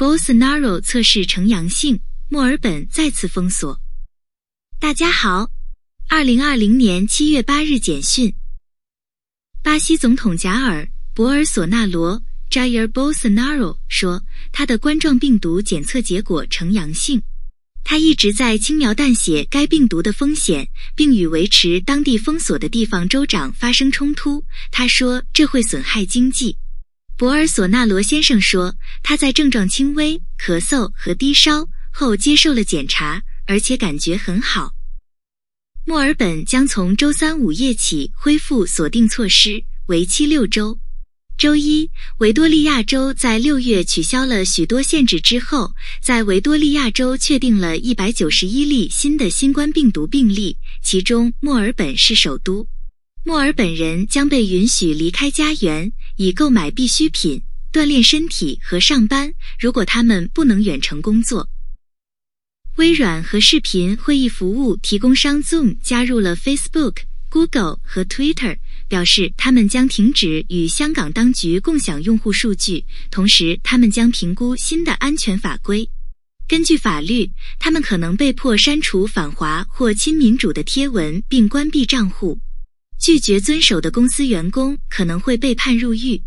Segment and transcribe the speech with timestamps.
[0.00, 3.78] Bolsonaro 测试呈阳性，墨尔本再次封锁。
[4.78, 5.50] 大家好，
[6.08, 8.34] 二零二零年七月八日简讯：
[9.62, 17.22] 巴西总统贾尔·博尔索纳罗 （Jair Bolsonaro） 说，他的冠状病毒检测结果呈阳性。
[17.84, 24.42] 他一直在轻描淡写该病毒的风险，并与维持当地封锁的地方州长发生冲突。
[24.70, 26.56] 他说这会损害经济。
[27.20, 34.72] 博尔索纳罗先生说，他在症状轻微、咳嗽和低烧后接受了检查，而且感觉很好。
[35.84, 40.78] 墨尔本将从周三午夜起恢复锁定措施，为期六周。
[41.36, 52.66] 周一，维多利亚州在六月取消了许多限制之后，在维多利亚州确定了一百九十一例新的新冠病毒病例，其中墨尔本是首都。
[53.22, 57.40] 墨尔本人将被允许离开家园，以购买必需品、
[57.72, 61.48] 锻炼身体和上班，如果他们不能远程工作。
[62.76, 66.96] 微软和视频会议服务提供商 Zoom 加入了 Facebook、
[67.30, 68.58] Google 和 Twitter。
[68.86, 75.88] 表示他们将停止与香港当局共享用户数据，同时他们将评估新的安全法规。
[76.48, 82.40] 根据法律，他们可能被迫删除反华或亲民主的贴文并关闭账户。
[83.00, 86.22] 拒绝遵守的公司员工可能会被判入狱。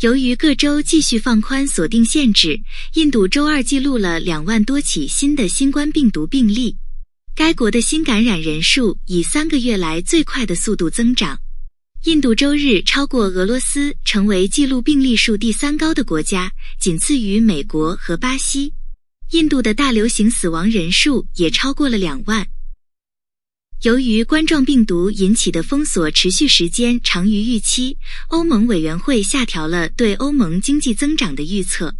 [0.00, 2.60] 由于各州继续放宽锁定限制，
[2.94, 6.76] 印度周二记录了两万多起新的新冠病毒病例。
[7.36, 11.38] 该国的新感染人数以三个月来最快的速度增长。
[12.04, 18.72] 印度周日超过俄罗斯，成为记录病例数第三高的国家，仅次于美国和巴西。
[19.30, 22.44] 印度的大流行死亡人数也超过了两万。
[23.82, 31.94] 由于冠状病毒引起的封锁持续时间长于预期，欧盟委员会下调了对欧盟经济增长的预测。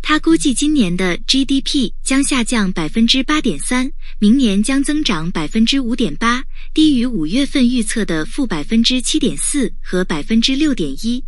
[0.00, 11.24] 他估计今年的 GDP 将下降百分之八点三，明年将增长百分之五点八，低于五月份预测的负百分之七点四和百分之六点一。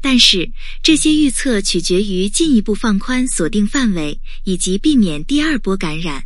[0.00, 0.50] 但是
[0.82, 6.24] 这些预测取决于进一步放宽锁定范围以及避免第二波感染。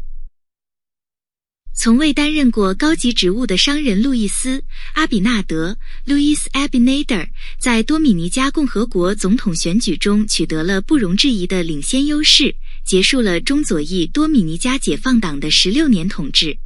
[1.74, 4.58] 从未担任过高级职务的商人路易斯·
[4.92, 7.28] 阿比纳德 （Louis Abinader）
[7.58, 12.54] 在多米尼加共和国总统选举中取得了不容置疑的领先优势，
[12.84, 16.56] 结束了中左翼多米尼加解放党的十六年统治。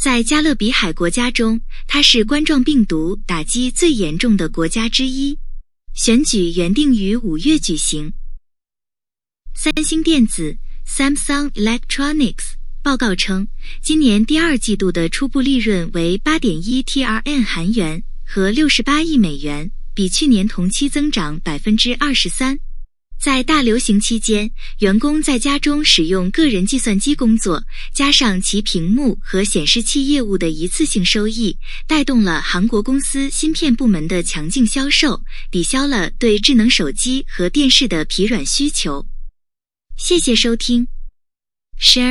[0.00, 5.38] 在加勒比海国家中，它是冠状病毒打击最严重的国家之一。
[5.96, 8.12] 选举原定于五月举行。
[9.54, 12.52] 三星电子 （Samsung Electronics）。
[12.82, 13.48] 报告称，
[13.82, 22.60] 今年第二季度的初步利润为八点一 TRN 韩元和六十八亿美元，比去年同期增长百分之二十三。
[23.18, 39.06] 在大流行期间，员工在家中使用个人计算机工作，加上其屏幕和显示器业务的一次性收益，带动了韩国公司芯片部门的强劲销售，抵消了对智能手机和电视的疲软需求。
[39.96, 40.86] 谢谢收听
[41.80, 42.04] ，Share。